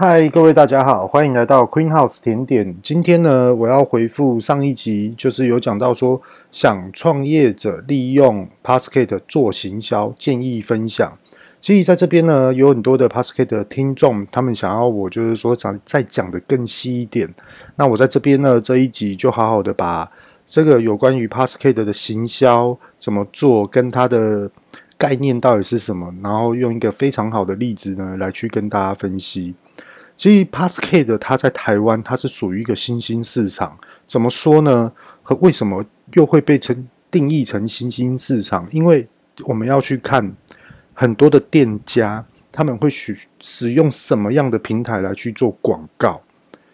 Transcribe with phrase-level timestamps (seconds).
[0.00, 2.76] 嗨，各位大家好，欢迎来到 Queen House 甜点。
[2.80, 11.18] 今天呢，我要回复上一集，就是有讲到说，想创业者利用 Podcast 做行销，建议分享。
[11.60, 17.34] 其实在这边呢，有很多的 Podcast 的听众，他们想要我就是说讲再讲的更细一点。
[17.74, 20.08] 那我在这边呢，这一集就好好的把
[20.46, 24.48] 这个有关于 p a s c a t e 的行销怎么做，跟它的
[24.96, 29.56] 概念到底是什么，然后用一个非常好的例子呢，来去跟大家分析。
[30.18, 33.78] 其实 Podcast 它在台湾，它是属于一个新兴市场。
[34.04, 34.92] 怎么说呢？
[35.22, 35.84] 和为什么
[36.14, 38.66] 又会被成定义成新兴市场？
[38.72, 39.08] 因为
[39.44, 40.34] 我们要去看
[40.92, 46.20] 很多的店家，他们会使使用什么样的平台来去做广告。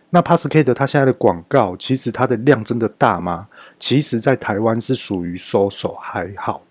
[0.08, 3.48] 那 Podcast 它现在的广告，其实它的量真的大吗？
[3.78, 6.62] 其实，在台湾是属于收手还好。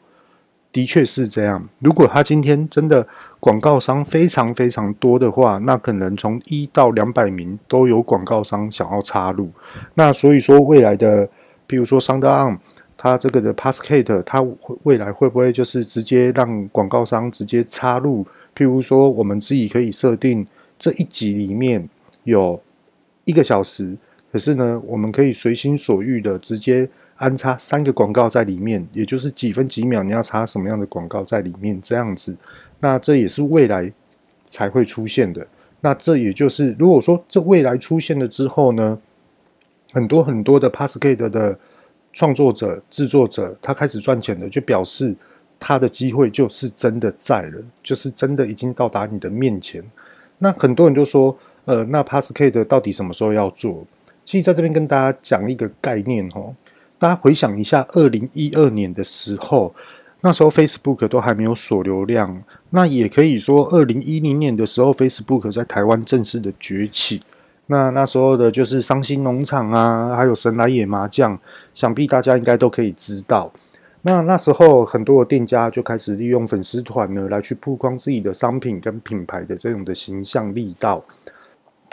[0.73, 1.69] 的确是这样。
[1.79, 3.07] 如果他今天真的
[3.39, 9.51] 广告商非常非常多的话，那可能从一到两百名都有广告商想要插入。
[9.93, 11.29] 那所以说，未来的，
[11.67, 12.57] 比如说 SoundOn，
[12.97, 14.43] 它这个的 Podcast，它
[14.81, 18.25] 未来会不会就是直接让广告商直接插入？
[18.55, 20.47] 譬如说，我们自己可以设定
[20.79, 21.87] 这一集里面
[22.23, 22.59] 有
[23.25, 23.95] 一个小时，
[24.33, 26.89] 可是呢，我们可以随心所欲的直接。
[27.17, 32.35] 安插三个广告在里面，也就是几分几秒你要插什么样的广告在里面，这样子，
[32.79, 33.93] 那这也是未来
[34.45, 35.47] 才会出现的。
[35.81, 38.99] 那这也就是，如果说这未来出现了之后呢，
[39.93, 41.57] 很多很多的 Podcast 的
[42.11, 45.15] 创作者、制作者，他开始赚钱了，就表示
[45.59, 49.81] 他的机会就是真的在了，就是真的已经到达你的面前。
[50.39, 53.85] 那很多人就说，呃，那 Podcast 到底什么时候要做？
[54.25, 56.55] 其实在这边跟大家讲一个概念哦。
[56.97, 59.75] 大家回想一下，二零一二年的时候，
[60.21, 67.21] 那时候 Facebook 都还没有锁流量，那也可以说，二零一零年的时候，Facebook 在台湾正式的崛起。
[67.67, 71.37] 那那时候的就是伤心农场啊，还有神来也麻将，
[71.73, 73.51] 想必大家应该都可以知道。
[74.03, 81.03] 那那时候很多的店家就开始利用粉丝团呢，来去曝光自己的商品跟品牌的这种的形象力道。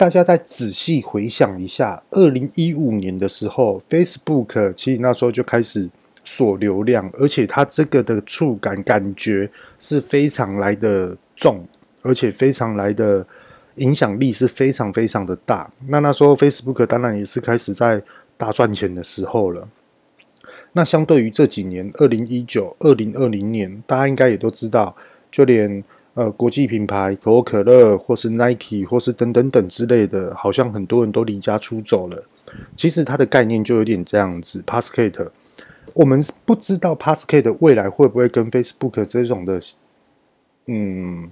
[0.01, 5.87] 大家再仔细回想一下，二零一五年的时候，Facebook 其实那时候就开始
[6.23, 11.67] 锁流量，而且它这个的触感感觉是非常来的重，
[12.01, 13.27] 而且非常来的
[13.75, 15.71] 影响力是非常非常的大。
[15.89, 18.01] 那那时候 Facebook 当然也是开始在
[18.35, 19.69] 大赚钱的时候了。
[20.73, 24.95] 那相对于这几年，二零一九、二零二零年，大家应该也都知道，
[25.31, 25.83] 就连。
[26.21, 32.23] 呃，国际品牌可口可乐，或是 Nike，或是等等等之类的，好像很多人都离家出走了。
[32.75, 34.61] 其实它的概念就有点这样子。
[34.67, 35.29] Podcast，
[35.95, 39.59] 我们不知道 Podcast 未来会不会跟 Facebook 这种的，
[40.67, 41.31] 嗯，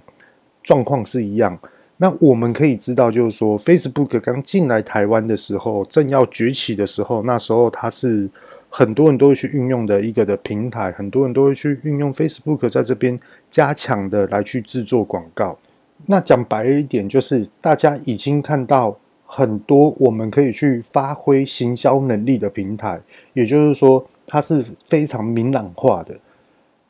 [0.64, 1.56] 状况是一样。
[1.98, 8.28] 那我们可以知道，就是说 Facebook 刚进来台湾的时候，正要崛起的时候，那时候它是。
[8.72, 13.18] 很多人都会去运用的一个的平台，很多人都会去运用 Facebook 在这边
[13.50, 15.58] 加强的来去制作广告。
[16.06, 23.00] 那讲白一点，就是大家已经看到很多我们可以去发挥行销能力的平台，
[23.32, 26.16] 也就是说，它是非常明朗化的。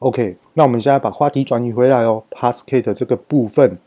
[0.01, 3.79] OK，那我们现在把话题转移回来哦，Podcast 这个部分，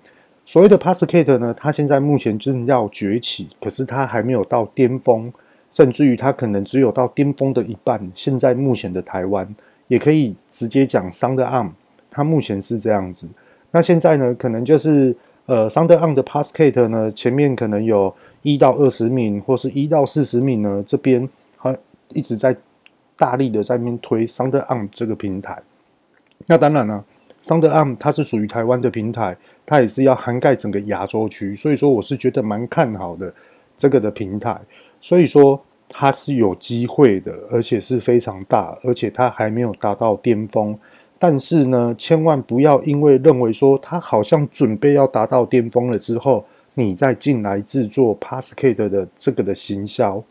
[0.46, 5.32] 所谓的 Podcast 呢，它现在目前正要崛起，可是它还没有到巅峰。
[5.74, 8.12] 甚至于它可能只有到巅峰的一半。
[8.14, 9.56] 现在目前的台湾，
[9.88, 11.72] 也可以直接讲 SoundOn，
[12.12, 13.28] 它目前是这样子。
[13.72, 15.16] 那现在呢，可能就是
[15.48, 18.14] 呃 SoundOn 的 Podcast 呢，前面可能有
[18.44, 21.76] 一到二十名，或是一到四十名呢，这边还
[22.10, 22.56] 一直在
[23.18, 25.60] 大力的在那边推 SoundOn 这个平台。
[26.46, 27.04] 那当然了
[27.42, 29.36] ，SoundOn 它是属于台湾的平台，
[29.66, 33.34] 它也是要涵盖整个亚洲区，所以说我是觉得蛮看好的
[33.76, 34.62] 这个的平台。
[35.04, 40.80] 所以说它是有机会的，而且是非常大，而且它还没有达到巅峰。
[41.20, 50.24] 但是呢，千万不要因为认为说它好像准备要达到巅峰了之后，你再进来制作 Podcast 的这个的行销，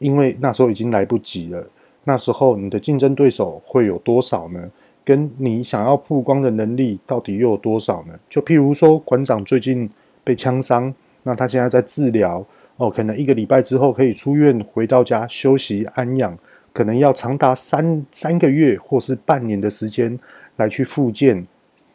[0.00, 1.64] 因为那时候已经来不及了。
[2.02, 4.70] 那时候你的竞争对手会有多少呢？
[5.04, 8.18] 跟你想要曝光的能力到底又有多少呢？
[8.28, 9.88] 就譬如说馆长最近
[10.24, 10.92] 被枪伤，
[11.22, 12.44] 那他现在在治疗。
[12.78, 16.38] 哦，可能一个礼拜之后可以出院，回到家休息安养，
[16.74, 20.18] 可能要长达三三个月或是半年的时间
[20.56, 21.46] 来去复健。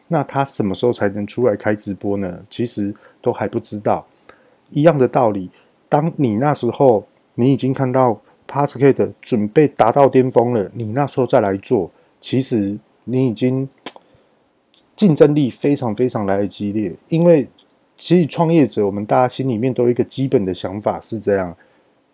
[0.08, 2.44] 那他什么时候才能出来开直播呢？
[2.50, 4.08] 其实都还不知道。
[4.72, 5.52] 一样的道理，
[5.88, 7.06] 当你那时候
[7.36, 13.70] 你已经看到 Podcast 准备达到巅峰了，你那时候再来做，其实你已经
[14.96, 17.48] 竞争力非常非常来的激烈，因为。
[18.02, 21.56] 其实创业者，我们大家心里面都有一个基本的想法是这样：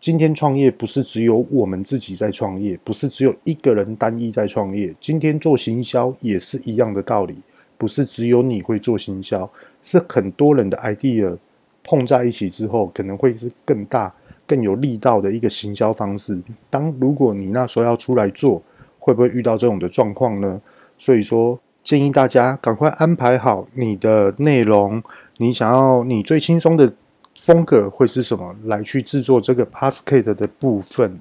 [0.01, 4.93] 今天创业不是只有我们自己在创业，不是只有一个人单一在创业。
[4.99, 7.37] 今天做行销也是一样的道理，
[7.77, 9.49] 不是只有你会做行销，
[9.81, 11.37] 是很多人的 idea
[11.85, 14.13] 碰在一起之后，可能会是更大、
[14.45, 16.37] 更有力道的一个行销方式。
[16.69, 18.61] 当如果你那时候要出来做，
[18.99, 20.61] 会不会遇到这种的状况呢？
[20.97, 25.01] 所以说，建议大家赶快安排好你的内容。
[25.37, 26.91] 你想要你最轻松的
[27.39, 28.55] 风格会是什么？
[28.65, 31.19] 来去制作这个 p a s c a d e 的部分。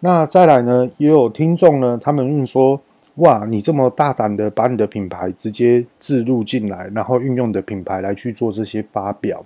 [0.00, 2.80] 那再来呢，也有听众呢，他们问说：
[3.16, 9.44] 哇，你这么大胆的把你的品牌直接置入进来，然后运用你的品牌来去做这些发表。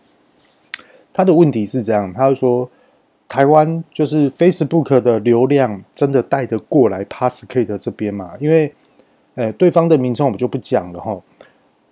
[1.13, 2.71] 他的问题是这样，他就说：
[3.27, 8.35] 台湾就是 Facebook 的流量真的带得过来 Podcast 这边嘛？
[8.39, 8.73] 因为，
[9.35, 11.21] 呃，对方的名称我们就不讲了哈。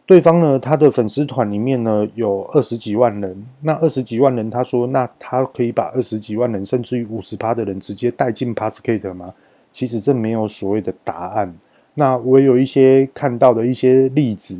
[0.04, 9.32] 对方呢，他的粉丝团里面呢有二十几万人，那二十几万人，他说，那他可以把二十几万人，甚至于五十趴的人直接带进 pass cate 吗？
[9.70, 11.54] 其实这没有所谓的答案。
[11.94, 14.58] 那我有一些看到的一些例子，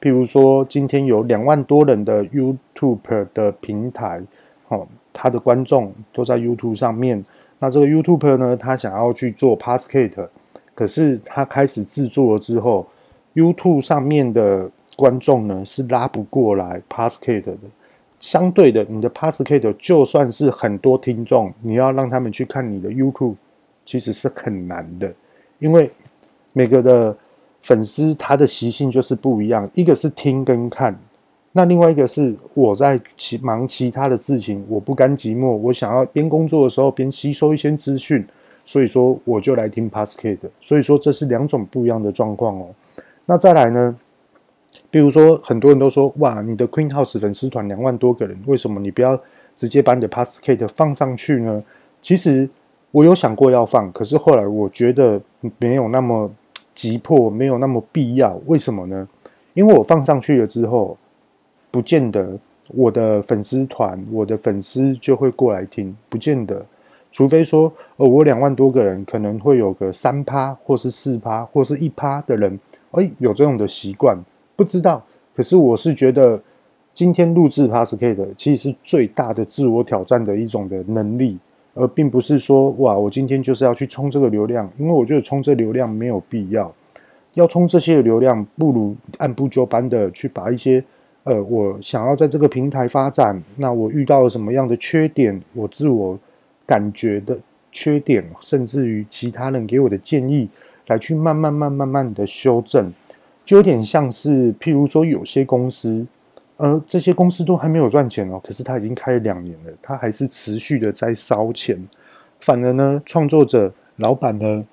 [0.00, 4.22] 譬如说，今天有两万多人的 YouTube 的平台，
[4.68, 7.22] 哦，他的观众都在 YouTube 上面。
[7.58, 10.28] 那这个 YouTube 呢，他想要去做 Podcast，
[10.74, 12.86] 可是他开始制作了之后
[13.34, 14.70] ，YouTube 上面的。
[14.96, 17.56] 观众呢是拉不过来 Podcast 的，
[18.20, 23.34] 相对的，你的 Podcast 就算是很多听众，你要让他们去看你的 YouTube，
[23.84, 25.12] 其实是很难的，
[25.58, 25.90] 因为
[26.52, 27.16] 每个的
[27.60, 30.98] 粉丝他的习性就是不一样，一个是听跟看，
[31.52, 38.24] 那另外一个是我在其忙其他的事情，我不甘寂寞，我想要边工作的时候边吸收一些资讯，
[38.64, 42.68] 所以说我就来听 Podcast，所以说这是两种不一样的状况哦。
[43.26, 43.98] 那再来呢？
[44.94, 49.20] 比如说，很多人都说：“哇，你的 Queen House 粉丝团两万多个人，为什么你不要
[49.56, 51.60] 直接把你的 Podcast 放上去呢？”
[52.00, 52.48] 其实
[52.92, 55.20] 我有想过要放，可是后来我觉得
[55.58, 56.30] 没有那么
[56.76, 58.40] 急迫，没有那么必要。
[58.46, 59.08] 为什么呢？
[59.54, 60.96] 因为我放上去了之后，
[61.72, 62.38] 不见得
[62.68, 66.64] 我的粉丝团、我的粉丝就会过来听，不见得。
[67.10, 72.60] 除非说，呃，我两万多个人，可能会有个三趴，或是四趴，或是一趴的人，
[72.92, 74.16] 哎，有这种的习惯。
[74.56, 75.04] 不知道，
[75.34, 76.40] 可是我是觉得
[76.92, 81.38] 今天录制 Podcast 其实是最大的自我挑战的一种的能力，
[81.74, 86.72] 而并不是说哇，我今天就是要去冲这个流量，因为我觉得冲这流量没有必要。
[87.34, 90.84] 要冲这些流量，不如按部就班的去把一些
[91.24, 96.16] 呃，我想要在这个平台发展，那我遇到了什么样的缺点，我自我
[96.64, 97.36] 感觉的
[97.72, 100.48] 缺点，甚至于其他人给我的建议，
[100.86, 102.92] 来去慢慢、慢、慢慢的修正。
[103.44, 106.06] 就有点像是，譬如说，有些公司，
[106.56, 111.86] 呃，这些公司都还没有赚钱哦，可是他已经开了两年了，他还是持续的在烧钱。
[112.40, 114.64] 反而呢，创作者、老板呢，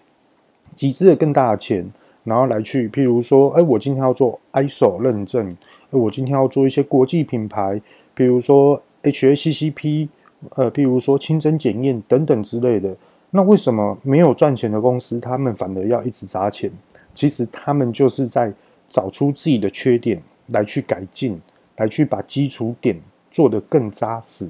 [0.74, 1.92] 集资了更大的钱，
[2.24, 5.56] 然后来去，譬如说，哎，我今天要做 ISO 认证，
[5.90, 7.82] 哎，我今天要做一些国际品牌，
[8.16, 10.08] 譬如说 HACCP，
[10.56, 12.96] 呃，譬如说清真检验等等之类的。
[13.32, 16.72] 那为什么没有赚钱的公司，他们反而要一直砸钱？
[17.14, 18.54] 其实他们就是在
[18.90, 21.40] 找出自己的缺点来去改进，
[21.78, 23.00] 来去把基础点
[23.30, 24.50] 做得更扎实。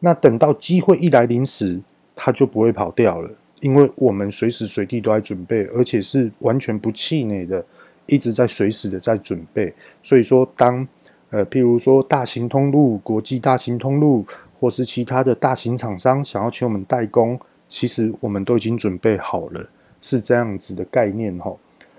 [0.00, 1.80] 那等到机会一来临时，
[2.14, 7.64] 他就不会跑掉了，因为我们随时随地都在准备，而且是完全不气馁的，
[8.06, 9.72] 一直在随时的在准备。
[10.02, 10.86] 所以说，当
[11.30, 14.24] 呃，譬如说大型通路、国际大型通路，
[14.60, 21.58] 或是其他的大型厂商想要请我们代工，其实我们都已经准备好了，是这样子的概念吼。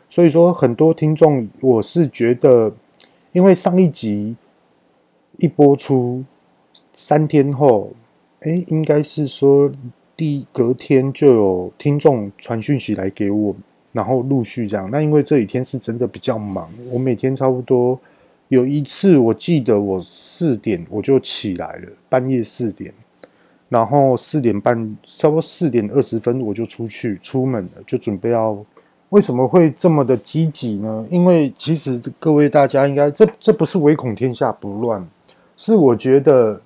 [0.10, 2.74] 所以说，很多听众，我是觉得，
[3.34, 4.38] 因为上一集
[5.38, 6.24] 一播出
[6.94, 7.92] 三天后，
[8.40, 9.70] 哎，应该是说
[10.16, 13.54] 第隔天就有听众传讯息来给我，
[13.92, 14.90] 然后陆续这样。
[14.90, 18.00] 那因为这几天是真的比较忙，我每天差不多
[18.48, 22.94] 有一次，我记得我四点我就起来了，半夜四点，
[23.68, 28.66] 然后四点半，差不多四点二十分我就出去出门了，就准备要。
[29.10, 31.08] 为什么会这么的积极呢？
[31.10, 35.08] 因为其实各位大家应该这这不是唯恐天下不乱，
[35.56, 36.62] 是我觉得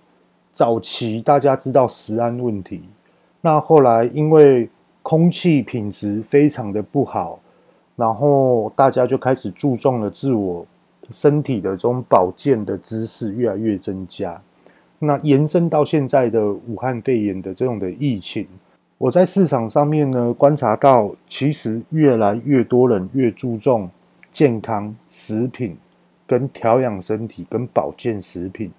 [0.51, 2.81] 早期大家知道食安问题，
[3.41, 4.67] 那后来因为
[5.03, 7.39] 空气品质非常的不好，
[7.95, 10.65] 然后大家就开始注重了自我
[11.11, 14.41] 身体的这种保健的知识越来越增加，
[14.97, 18.47] 那延伸到现在的武汉肺炎的这种的疫情。
[19.01, 23.89] 我在市场上面呢，观察到，其实越来越多人越注重
[24.29, 25.75] 健康食品
[26.27, 28.69] 跟调养身体、跟保健食品。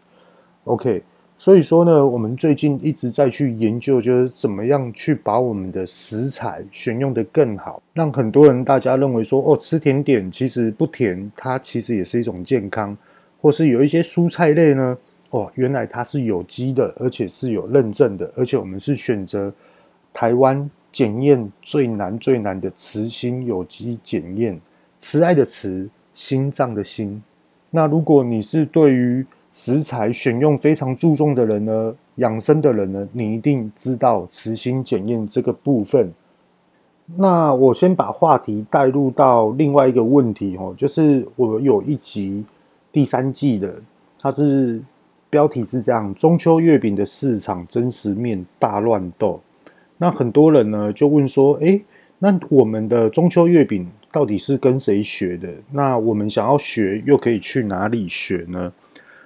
[0.62, 1.02] OK，
[1.36, 12.96] 所以说呢，我们最近一直在去研究，就是怎么样去把我们的食材选用得更好，让很多人大家认为说，哦，吃甜点其实不甜，它其实也是一种健康，
[13.40, 14.96] 或是有一些蔬菜类呢，
[15.30, 19.52] 哦，原来它是有机的，而且是有认证的，而且我们是选择
[20.12, 24.60] 台湾检验最难最难的慈心有机检验，
[24.98, 27.22] 慈爱的慈，心脏的心。
[27.70, 36.12] 那如果你是对于食材选用非常注重的人呢，养生的人呢，你一定知道慈心检验这个部分。
[37.16, 42.44] 那我先把话题带入到另外一个问题哦，就是我有一集
[42.90, 43.74] 第三季的，
[44.18, 44.82] 它是
[45.28, 49.40] 标题是这样：中秋月饼的市场真实面大乱斗。
[50.02, 51.84] 那很多人呢就问说，诶，
[52.18, 55.48] 那我们的中秋月饼到底是跟谁学的？
[55.70, 58.72] 那我们想要学又可以去哪里学呢？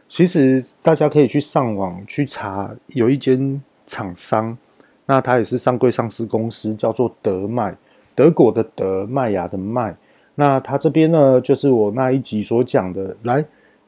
[0.06, 4.58] 其实大家可以去上网去查，有一间厂商，
[5.06, 7.74] 那它也是上柜上市公司，叫做德麦，
[8.14, 9.96] 德国的德，麦芽的麦。
[10.34, 13.42] 那它这边呢，就是我那一集所讲的，来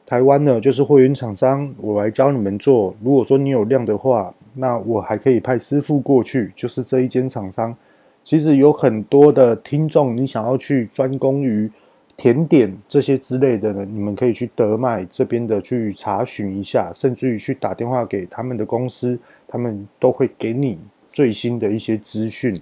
[0.07, 2.95] 台湾呢，就是会员厂商，我来教你们做。
[3.03, 7.75] 如果说你有量的话，那我还可以派师傅过去，就是这一间厂商。
[8.23, 11.71] 其实有很多的听众，你想要去专攻于。
[12.21, 20.77] 甜点这些之类的呢，你们可以去德麦这边的去查询一下，甚至于去打电话给他们的公司，他们都会给你
[21.07, 22.53] 最新的一些资讯。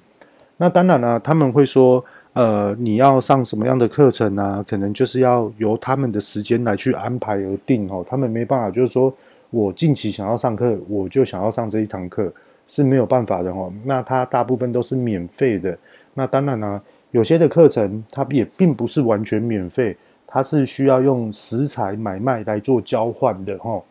[0.58, 4.64] 那当然了，他们会说，呃，你要上什么样的课程啊？
[4.70, 8.06] 可能就是要由他们的时间来去安排而定哦。
[8.08, 9.12] 他们没办法，就是说
[9.50, 12.32] 我近期想要上课，我就想要上这一堂课
[12.66, 13.72] 是没有办法的哦。
[13.84, 15.78] 那它大部分都是免费的。
[16.14, 16.82] 那当然了。
[17.12, 19.96] 有些的课程，它也并不是完全免费，
[20.28, 23.82] 它是需要用食材买卖来做交换的哈。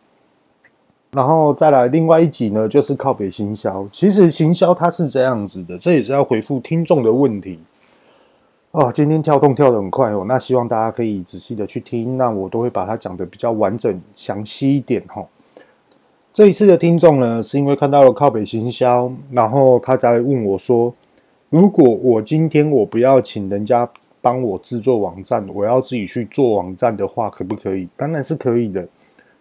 [1.11, 3.85] 然后再来另外一集呢，就是靠北行销。
[3.91, 7.59] 其实行销它是这样子的，这也是要回复听众的问题。
[8.69, 15.25] 哦，今天跳动跳得很快哦，那希望大家可以仔细的去听，那我都会把它讲得比较完整、详细一点哈。
[16.37, 20.93] 这一次的听众呢，是因为看到了靠北行销，然后他才问我说。
[21.49, 23.89] 如果我今天我不要请人家
[24.21, 27.89] 帮我制作网站，我要自己去做网站的话，可不可以？
[27.95, 28.87] 当然是可以的。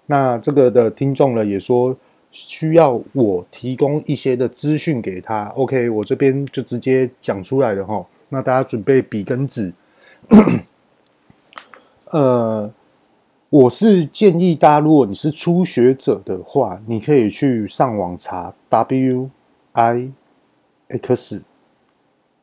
[0.06, 1.94] 那这个的听众呢，也说
[2.30, 5.48] 需要我提供一些的资讯给他。
[5.48, 8.02] OK，我这边就直接讲出来了哈。
[8.30, 9.70] 那大家准备笔跟纸。
[12.10, 12.72] 呃，
[13.48, 19.30] 我是建议大家，如果你是初学者的话，你可以去上网查 W
[19.72, 20.08] I
[20.88, 21.42] X。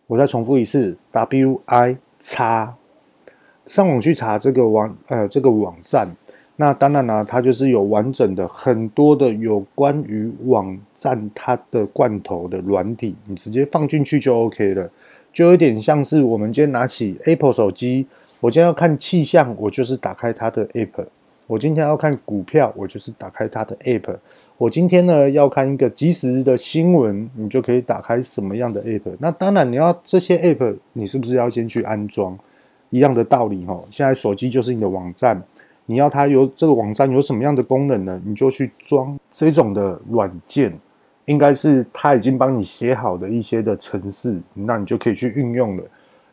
[0.07, 2.37] 我再重复一次，W I X，
[3.65, 6.07] 上网去查这个网呃这个网站，
[6.55, 14.89] 那当然啦，它就是有完整的很多的有关于网站它的罐头的软体，你直接放进去就 OK 了，
[15.33, 18.07] 就有点像是我们今天拿起 Apple 手机，
[18.43, 21.05] 我今天要看气象，我就是打开它的 App。
[21.47, 24.17] 我今天要看股票，我就是打开它的 App。
[24.57, 29.15] 我今天呢要看一个即时的新闻，你就可以打开什么样的 App？
[29.19, 32.37] 那当然，你要这些 App，你是不是要先去安装？
[32.89, 33.81] 一样的道理哈。
[33.89, 35.41] 现在手机就是你的网站，
[35.85, 38.21] 你要它有这个网站有什么样的功能呢？
[38.25, 40.77] 你就去装这种的软件，
[41.27, 45.83] 应该是它已经帮你写好的一些的程式，那你就可以去运用了。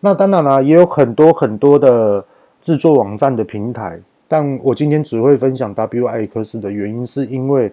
[0.00, 2.25] 那当然啦，也有很多很多的
[2.61, 4.00] 制作网站的平台。
[4.26, 7.73] 但我今天只会分享 Wix 的原因，是因为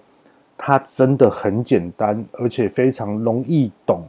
[0.57, 4.01] 它真的很简单，而且非常容易懂。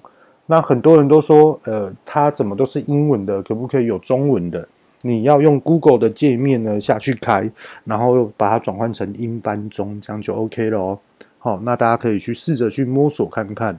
[0.47, 4.67] 那很多人都说，呃，它怎么都是英文的，可不可以有中文的？
[5.03, 7.49] 你要用 Google 的界面呢下去开，
[7.85, 10.99] 然后把它转换成英翻中，这样就 OK 了哦。
[11.39, 13.79] 好，那大家可以去试着去摸索看看。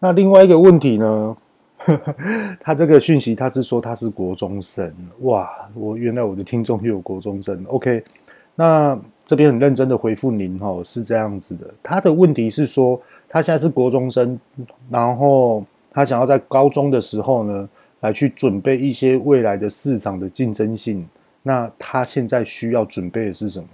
[0.00, 1.36] 那另外一个问题呢？
[2.60, 5.48] 他这个讯息，他是说他是国中生，哇！
[5.74, 8.02] 我原来我的听众也有国中生，OK？
[8.54, 11.66] 那这边很认真的回复您哦，是这样子的。
[11.82, 14.38] 他的问题是说，他现在是国中生，
[14.90, 17.68] 然后他想要在高中的时候呢，
[18.00, 21.06] 来去准备一些未来的市场的竞争性。
[21.42, 23.68] 那他现在需要准备的是什么？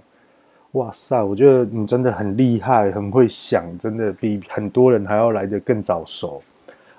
[0.73, 1.23] 哇塞！
[1.23, 6.41] 我觉得你真的很厉害，很会想，真的比很多人还要来得更早熟。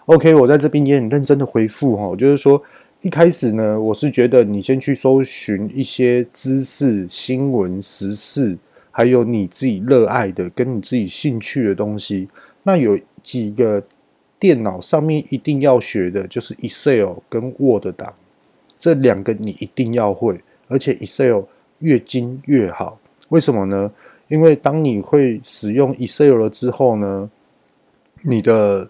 [0.06, 2.62] OK，我在这边也很认真的回复哈，就是说
[3.02, 8.56] 一开始呢，我是觉得你先去搜寻一些知识、新闻、时事，
[8.92, 12.28] 还有你自己热爱的、跟你自己兴趣的东西。
[12.62, 13.82] 那有几个
[14.38, 18.14] 电脑上面一定要学的，就是 Excel 跟 Word 档，
[18.78, 21.40] 这两个你一定要会，而且 Excel
[21.80, 23.00] 越精越好。
[23.30, 23.90] 为什么呢？
[24.28, 27.28] 因为当你会使用 Excel 了之后呢，
[28.22, 28.88] 你的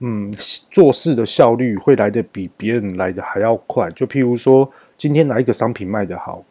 [0.00, 0.32] 嗯
[0.70, 3.90] 做事的效率会来得比别人来的还要快。
[3.92, 6.42] 就譬如说，今天哪一个商品卖得好，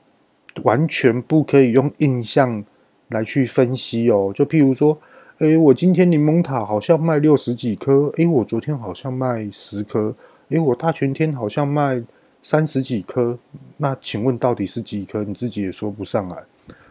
[0.63, 2.63] 完全不可以用印象
[3.09, 4.31] 来去分析哦。
[4.33, 4.99] 就譬如说，
[5.39, 10.15] 诶，我今天柠檬塔好像卖六十几颗，诶，我昨天好像卖十颗，
[10.49, 12.03] 诶，我大全天好像卖
[12.41, 13.39] 三十几颗。
[13.77, 15.23] 那请问到底是几颗？
[15.23, 16.37] 你自己也说不上来。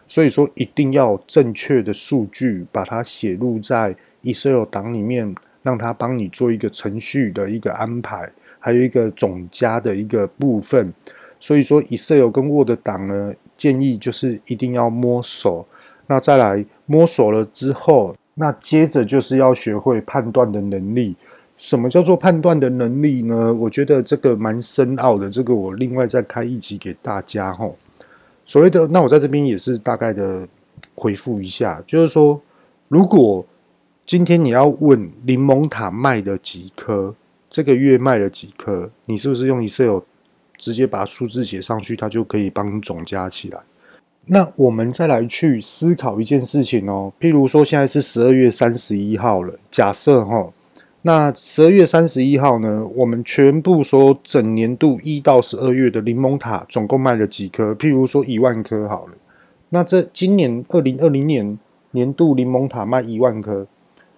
[0.07, 5.35] 所以说，一定要正确的数据，把它写入在 Excel 档里面，
[5.69, 10.91] 让他帮你做一个程序的一个安排，还有一个总加的一个部分。
[11.39, 15.63] 所以说，Excel 跟 Word 档呢，建议就是一定要摸索。
[16.07, 21.15] 那再来摸索了之后，那接着就是要学会判断的能力。
[21.55, 23.53] 什么叫做判断的能力呢？
[23.53, 27.77] 我觉得这个蛮深奥的，这个我另外再开一集给大家吼。
[28.47, 30.47] 所谓的，那我在这边也是大概的
[30.95, 32.41] 回复一下，就是说，
[32.87, 33.45] 如果
[34.09, 37.13] 今天你要问柠檬塔卖了几颗，
[37.47, 39.99] 这个月卖了几颗，你是不是用 Excel
[40.57, 43.59] 直接把数字写上去，它就可以帮你总加起来？
[44.25, 50.51] 那我们再来去思考一件事情哦，譬如说现在是十二月三十一号了，假设哈。
[51.03, 52.83] 那十二月三十一号呢？
[52.95, 57.75] 我们全部说整年度一到十二月的柠檬塔总共卖了几颗？
[57.75, 59.13] 譬如说一万颗好了。
[59.69, 61.59] 那这今年二零二零年
[61.91, 63.67] 年度柠檬塔卖一万颗，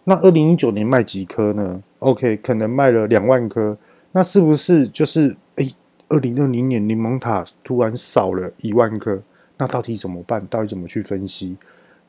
[0.04, 3.78] 那二零一九年卖几颗呢？OK，可能卖了两万颗。
[4.14, 5.74] 那是不是就是诶，
[6.10, 9.22] 二零二零年柠檬塔突然少了一万颗？
[9.58, 10.46] 那到底怎么办？
[10.48, 11.56] 到底怎么去分析？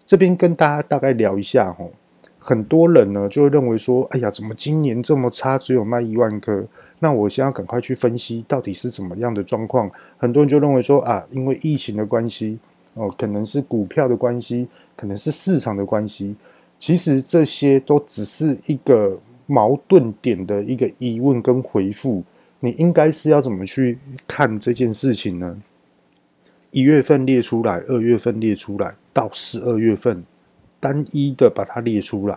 [0.06, 1.92] 这边跟大家大概聊一下吼。
[2.38, 6.64] 很多人呢就会认为说，哎呀，怎么今年这么差，只有卖一万颗？
[6.98, 9.88] 那我先要赶快去分析到底是怎么样的状况。
[10.16, 12.58] 很多人就认为说啊，因为疫情的关系，
[12.94, 16.34] 哦，可能是股票的关系，可能是市场的关系。
[16.82, 22.24] 其实这些都只是一个矛盾点的一个疑问跟回复。
[22.58, 25.62] 你应该是要怎么去看这件事情呢？
[26.72, 30.24] 一月份列出来，二月份列出来，到十二月份。
[30.80, 32.36] 单一的把它列出来，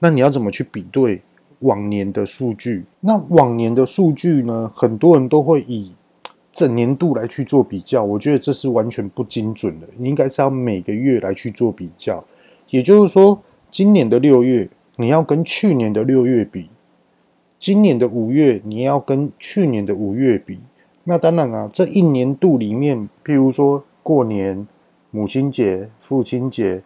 [0.00, 1.22] 那你要怎么去比对
[1.60, 2.82] 往年的数据？
[2.98, 4.68] 那往年的数据呢？
[4.74, 5.92] 很多人都会以
[6.52, 9.86] 整年度来去做比较，我觉得这是完全不精准的。
[9.96, 12.24] 你应该是要每个月来去做比较，
[12.70, 16.70] 也就是说，今年的六月你要跟去年的六月比，
[17.58, 20.60] 今年的五月你要跟去年的五月比。
[21.04, 24.66] 那当然啊，这一年度里面，譬如说过年、
[25.10, 26.82] 母亲节、父亲节。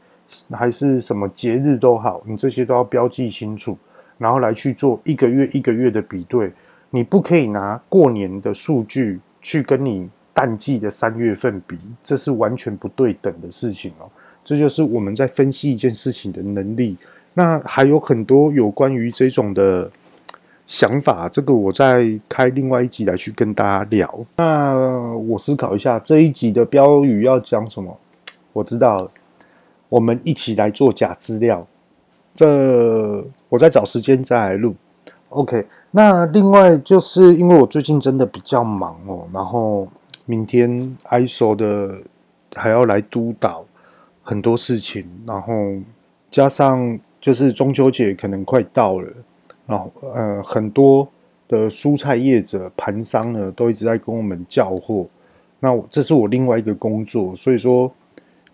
[0.51, 3.77] 还是什么节日都好，你这些都要标记清楚，
[4.17, 6.51] 然后来去做一个月一个月的比对。
[6.89, 14.11] 你不可以拿过年的数据去跟你淡季的三月份比，这是完全不对等的事情哦。
[14.45, 16.97] 这就是我们在分析一件事情的能力。
[17.35, 19.91] 那还有很多有关于这种的
[20.67, 24.27] 想法，这个我再开另外一集来去跟大家聊。
[24.37, 24.75] 那
[25.17, 27.99] 我思考一下这一集的标语要讲什么，
[28.53, 29.11] 我知道。
[29.89, 31.67] 我们一起来做假资料，
[32.35, 34.75] 这我再找时间再来录。
[35.29, 39.87] OK，那另外就是因为我最近真的比较忙哦，然后
[40.25, 42.01] 明天 ISO 的
[42.55, 43.63] 还要来督导
[44.23, 45.53] 很多事情，然后
[46.31, 49.13] 加上就是中秋节可能快到了，
[49.67, 51.09] 然后呃很多
[51.49, 55.07] 的蔬菜业者盘商呢都一直在跟我们叫货，
[55.61, 57.93] 那这是我另外一个工作，所以说。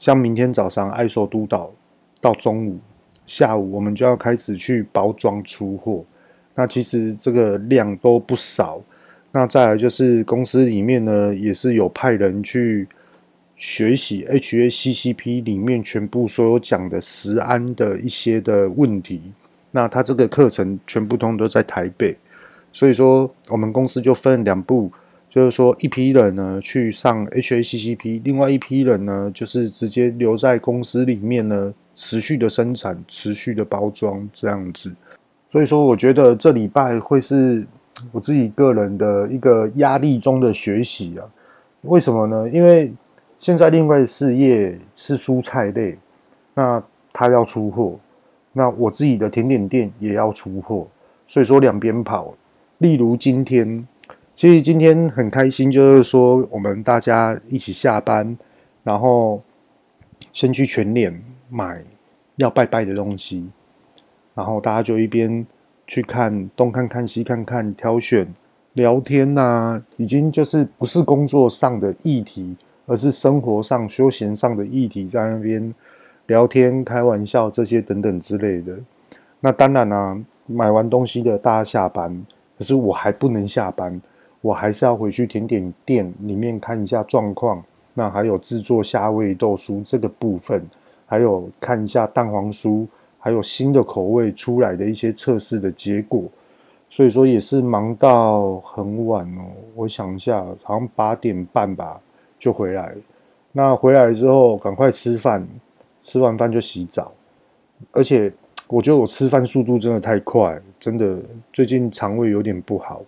[0.01, 1.73] 像明天早上爱收督导
[2.21, 2.79] 到中午，
[3.27, 6.05] 下午我们就要开始去包装出货。
[6.55, 8.81] 那其实这个量都不少。
[9.33, 12.87] 那再来就是公司里面呢，也是有派人去
[13.59, 19.21] 学习 HACCP 里面全部所有讲的食安的一些的问题。
[19.73, 22.17] 那他这个课程全部通都在台北，
[22.73, 24.91] 所以说我们公司就分两部。
[25.31, 34.91] 就是说，一批人呢去上 HACCP，另外一批人呢就是直接留在公司里面呢，持续的生产、持续的包装这样子。
[35.53, 37.65] 所以说，我觉得这礼拜会是
[38.11, 41.29] 我自己个人的一个压力中的学习啊。
[41.83, 42.49] 为什么呢？
[42.49, 42.91] 因为
[43.39, 45.97] 现在另外事业是蔬菜类，
[46.55, 47.99] 那他要出货，
[48.53, 50.87] 那我自己的甜点店也要出货，
[51.27, 52.35] 所以说两边跑。
[52.79, 53.87] 例如今天。
[54.35, 58.39] 其实今天很开心，就是说我们大家一起下班，
[58.85, 59.43] 然后
[60.33, 61.83] 先去全联买
[62.37, 63.51] 要拜拜的东西，
[64.37, 65.45] 然后大家就一边
[65.89, 68.33] 去看东看看西看看，挑选
[68.75, 72.57] 聊天呐、已经就是不是工作上的议题，
[72.89, 75.73] 而是生活上、休闲上的议题，在那边
[76.27, 78.77] 聊天、开玩笑这些等等之类的。
[79.41, 82.27] 那当然啦、买完东西的大家下班，
[82.59, 84.01] 可是我还不能下班，
[84.41, 87.63] 我还是要回去甜点店里面看一下状况。
[87.93, 90.65] 那还有制作虾味豆酥这个部分，
[91.05, 92.87] 还有看一下蛋黄酥，
[93.19, 96.25] 还有新的口味出来的一些测试的结果。
[96.89, 102.01] 所以说也是忙到很晚哦，我想一下，好像八点半吧
[102.39, 102.95] 就回来。
[103.53, 105.47] 那回来之后赶快吃饭，
[106.01, 107.13] 吃完饭就洗澡。
[107.93, 108.33] 而且
[108.67, 111.19] 我觉得我吃饭速度真的太快，真的
[111.53, 113.03] 最近肠胃有点不好。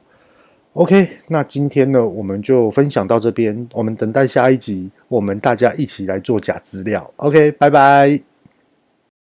[0.74, 7.10] OK，那今天呢我们就分享到这边，我们等待下一集，我们大家一起来做假资料。
[7.16, 8.29] OK，拜拜。